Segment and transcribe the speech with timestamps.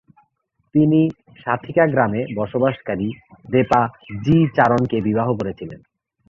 [0.75, 1.01] তিনি
[1.39, 3.07] সাথিকা গ্রামে বসবাসকারী
[3.49, 3.81] দেপা
[4.21, 5.79] জি চারণকে বিবাহ করেছিলেন।